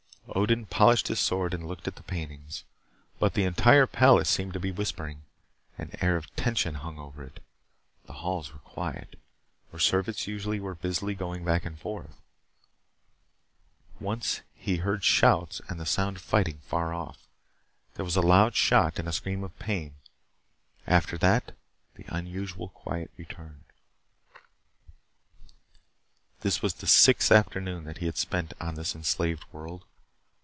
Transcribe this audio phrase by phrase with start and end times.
[0.33, 2.63] Odin polished his sword and looked at the paintings.
[3.19, 5.23] But the entire palace seemed to be whispering.
[5.77, 7.41] An air of tension hung over it.
[8.05, 9.19] The halls were quiet,
[9.69, 12.15] where servants usually were busily going back and forth.
[13.99, 17.27] Once he heard shouts and the sound of fighting far off.
[17.95, 19.95] There was a loud shot and a scream of pain.
[20.87, 21.53] After that,
[21.95, 23.65] the unusual quiet returned.
[26.39, 29.83] This was the sixth afternoon that he had spent on this enslaved world.